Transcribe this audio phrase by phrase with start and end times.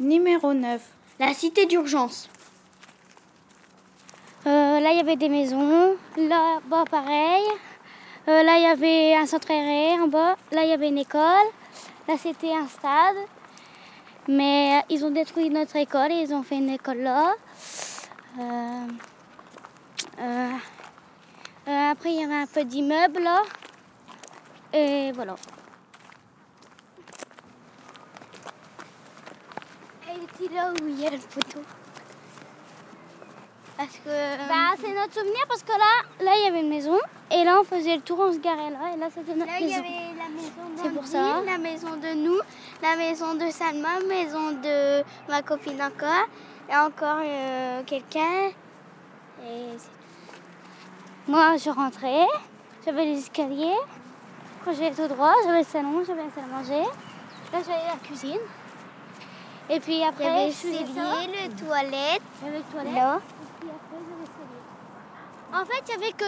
[0.00, 0.80] Numéro 9.
[1.18, 2.28] La cité d'urgence.
[4.46, 5.96] Euh, là, il y avait des maisons.
[6.16, 7.44] Là-bas, pareil.
[8.28, 10.36] Euh, là, il y avait un centre aéré en bas.
[10.52, 11.48] Là, il y avait une école.
[12.06, 13.16] Là, c'était un stade.
[14.28, 17.34] Mais euh, ils ont détruit notre école et ils ont fait une école là.
[21.66, 23.42] après, il y avait un peu d'immeubles là.
[24.72, 25.34] Et voilà.
[30.22, 31.60] Était là où il y a le photo.
[33.76, 34.08] Parce que.
[34.48, 36.98] Bah, c'est notre souvenir parce que là, là, il y avait une maison.
[37.30, 38.92] Et là, on faisait le tour, on se garait là.
[38.94, 39.66] Et là, c'était notre là, maison.
[39.66, 41.42] il y avait la maison C'est pour ça.
[41.46, 42.40] La maison de nous,
[42.82, 46.26] la maison de Salma, maison de ma copine encore.
[46.68, 48.50] Et encore euh, quelqu'un.
[49.44, 49.76] Et.
[51.28, 52.26] Moi, je rentrais.
[52.84, 53.76] J'avais les escaliers.
[54.64, 56.82] Quand j'allais tout droit, j'avais le salon, j'avais la salle à manger.
[57.52, 58.40] Là, j'avais la cuisine.
[59.70, 60.78] Et puis après, il y avait le cellier,
[61.48, 62.22] le toilette.
[62.42, 62.94] J'avais le toilette.
[62.94, 63.16] Là.
[63.18, 65.60] Et puis après, le cellier.
[65.60, 66.24] En fait, il n'y avait que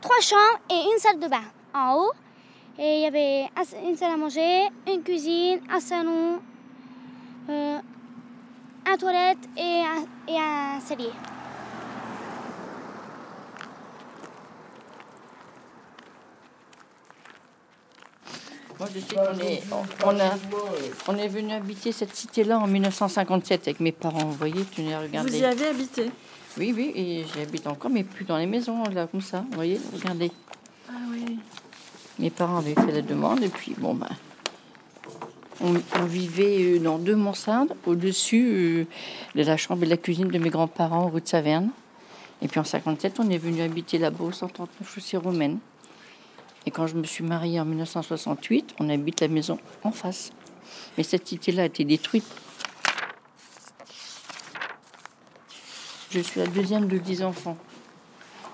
[0.00, 1.44] trois chambres et une salle de bain
[1.74, 2.12] en haut.
[2.78, 6.40] Et il y avait un- une salle à manger, une cuisine, un salon,
[7.48, 7.78] euh,
[8.86, 11.10] un toilette et un, et un cellier.
[18.78, 20.34] Moi, je sais qu'on est, on, on a,
[21.08, 24.26] on est venu habiter cette cité-là en 1957 avec mes parents.
[24.26, 25.30] Vous voyez, tu n'as regardé.
[25.30, 26.10] Vous y avez habité
[26.58, 29.44] Oui, oui, et j'y habite encore, mais plus dans les maisons, là, comme ça.
[29.48, 30.30] Vous voyez, regardez.
[30.90, 31.38] Ah oui.
[32.18, 34.10] Mes parents avaient fait la demande, et puis, bon, ben.
[35.62, 38.86] On, on vivait euh, dans deux mansardes, au-dessus euh,
[39.34, 41.70] de la chambre et de la cuisine de mes grands-parents, rue de Saverne.
[42.42, 45.58] Et puis en 57, on est venu habiter là-bas au 139 chaussée romaine.
[46.66, 50.32] Et quand je me suis mariée en 1968, on habite la maison en face.
[50.98, 52.26] Mais cette cité-là a été détruite.
[56.10, 57.56] Je suis la deuxième de dix enfants.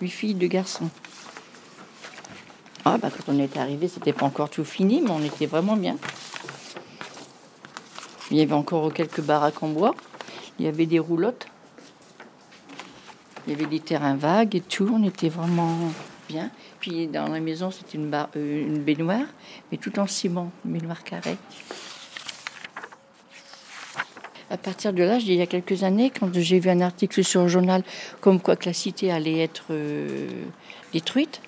[0.00, 0.90] Huit filles, deux garçons.
[2.84, 5.76] Ah, bah, quand on est arrivé, c'était pas encore tout fini, mais on était vraiment
[5.76, 5.96] bien.
[8.30, 9.94] Il y avait encore quelques baraques en bois.
[10.58, 11.46] Il y avait des roulottes.
[13.46, 14.90] Il y avait des terrains vagues et tout.
[14.92, 15.78] On était vraiment
[16.28, 16.50] bien.
[16.80, 19.26] Puis dans la maison, c'était euh, une baignoire,
[19.70, 21.36] mais tout en ciment, une baignoire carrée.
[24.50, 27.42] À partir de là, il y a quelques années, quand j'ai vu un article sur
[27.42, 27.82] le journal
[28.20, 30.28] comme quoi que la cité allait être euh,
[30.92, 31.40] détruite,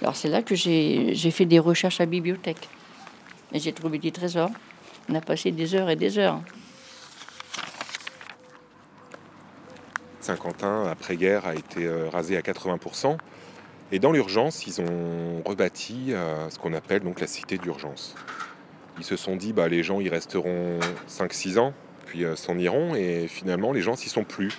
[0.00, 2.68] alors c'est là que j'ai j'ai fait des recherches à la bibliothèque.
[3.52, 4.50] Et j'ai trouvé des trésors.
[5.08, 6.40] On a passé des heures et des heures.
[10.20, 13.18] Saint-Quentin, après-guerre, a été euh, rasé à 80%.
[13.94, 18.16] Et dans l'urgence, ils ont rebâti euh, ce qu'on appelle donc la cité d'urgence.
[18.98, 21.72] Ils se sont dit, bah, les gens y resteront 5-6 ans,
[22.04, 24.58] puis euh, s'en iront, et finalement, les gens s'y sont plus.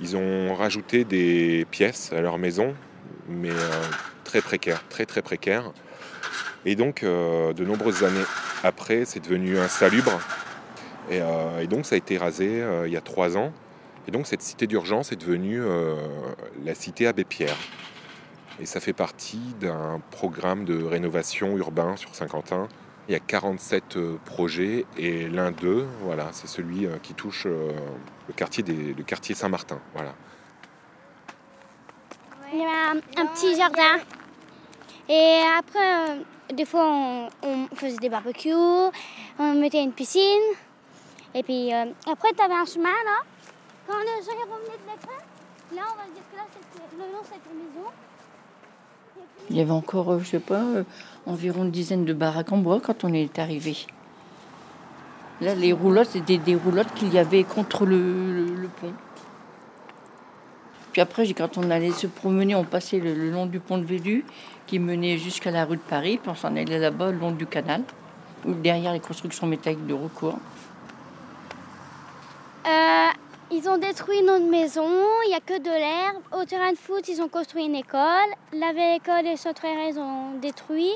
[0.00, 2.74] Ils ont rajouté des pièces à leur maison,
[3.28, 3.82] mais euh,
[4.24, 5.70] très précaires, très très précaires.
[6.64, 8.24] Et donc, de nombreuses années
[8.64, 10.18] après, c'est devenu insalubre.
[11.10, 11.20] Et,
[11.68, 13.52] donc, ça a été rasé il y a trois ans.
[14.08, 15.60] Et donc cette cité d'urgence est devenue
[16.64, 17.56] la cité Abbé Pierre.
[18.60, 22.68] Et ça fait partie d'un programme de rénovation urbain sur Saint-Quentin.
[23.08, 27.44] Il y a 47 euh, projets et l'un d'eux, voilà, c'est celui euh, qui touche
[27.46, 27.70] euh,
[28.26, 29.78] le quartier, des, le quartier Saint-Martin.
[29.94, 30.14] Voilà.
[32.52, 33.98] Il y avait un, petit jardin.
[35.08, 36.24] Et après,
[36.54, 38.52] des fois, on, on faisait des barbecues,
[39.38, 40.54] on mettait une piscine.
[41.34, 43.22] Et puis après, tu avais un chemin là.
[43.86, 46.42] Quand ils revenaient de l'école, là, on va dire que là,
[46.98, 47.90] le long, c'était maison.
[49.50, 50.84] Il y avait encore, euh, je sais pas, euh,
[51.26, 53.76] environ une dizaine de baraques en bois quand on est arrivé.
[55.40, 58.92] Là, les roulottes, c'était des roulottes qu'il y avait contre le, pont.
[60.92, 64.24] Puis après, quand on allait se promener, on passait le, long du pont de Vélu
[64.66, 67.46] qui menait jusqu'à la rue de Paris, puis on s'en allait là-bas, le long du
[67.46, 67.82] canal,
[68.46, 70.38] derrière les constructions métalliques de recours.
[72.66, 72.95] Euh,
[73.56, 74.86] ils ont détruit notre maison,
[75.24, 76.22] il n'y a que de l'herbe.
[76.38, 78.30] Au terrain de foot, ils ont construit une école.
[78.52, 80.92] La vieille école et aéré, ils ont détruit.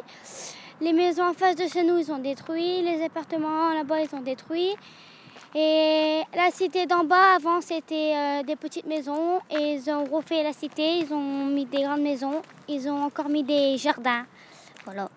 [0.83, 2.83] Les maisons en face de chez nous, ils ont détruit.
[2.83, 4.75] Les appartements là-bas, ils ont détruit.
[5.55, 9.41] Et la cité d'en bas, avant, c'était euh, des petites maisons.
[9.51, 12.43] Et ils ont refait la cité, ils ont mis des grandes maisons.
[12.69, 14.27] Ils ont encore mis des jardins.
[14.85, 15.09] Voilà.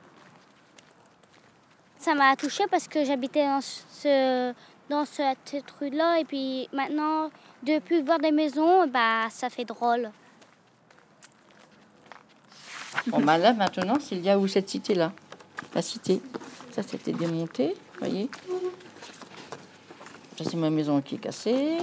[1.98, 4.54] Ça m'a touchée parce que j'habitais dans ce,
[4.89, 6.19] dans cette rue-là.
[6.19, 7.30] Et puis maintenant,
[7.63, 10.12] de plus voir des maisons, bah, ça fait drôle.
[13.07, 15.12] Bon, bah là, maintenant, c'est où cette cité-là,
[15.74, 16.21] la cité.
[16.71, 18.30] Ça, c'était démonté, vous voyez.
[20.38, 21.77] Ça, c'est ma maison qui est cassée.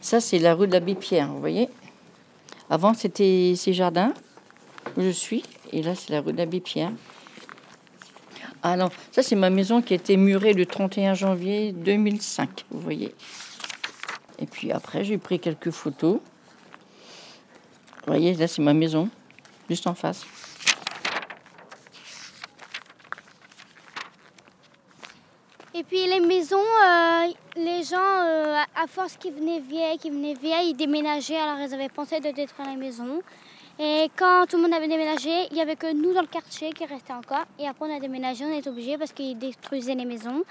[0.00, 1.68] Ça, c'est la rue de l'abbé Pierre, vous voyez.
[2.70, 4.12] Avant, c'était ces jardins
[4.96, 5.42] où je suis.
[5.72, 6.92] Et là, c'est la rue de l'abbé Pierre.
[8.62, 8.76] Ah
[9.12, 13.14] ça, c'est ma maison qui a été murée le 31 janvier 2005, vous voyez.
[14.40, 16.14] Et puis après, j'ai pris quelques photos.
[18.06, 19.08] Vous voyez, là, c'est ma maison,
[19.68, 20.24] juste en face.
[25.74, 30.34] Et puis les maisons, euh, les gens, euh, à force qu'ils venaient vieilles, qu'ils venaient
[30.34, 33.22] vieilles, ils déménageaient, alors ils avaient pensé de détruire les maisons.
[33.80, 36.72] Et quand tout le monde avait déménagé, il n'y avait que nous dans le quartier
[36.72, 37.44] qui restait encore.
[37.60, 40.42] Et après on a déménagé, on est obligé parce qu'ils détruisaient les maisons.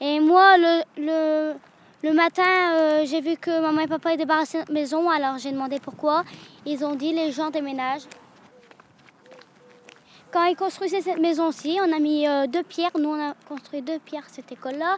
[0.00, 1.54] Et moi, le, le,
[2.02, 5.80] le matin, euh, j'ai vu que maman et papa débarrassé notre maison, alors j'ai demandé
[5.80, 6.24] pourquoi.
[6.66, 8.06] Ils ont dit les gens déménagent.
[10.30, 12.90] Quand ils construisaient cette maison-ci, on a mis euh, deux pierres.
[12.98, 14.96] Nous, on a construit deux pierres cette école-là.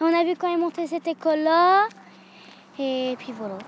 [0.00, 1.86] Et on a vu quand ils montaient cette école-là.
[2.78, 3.58] Et puis voilà.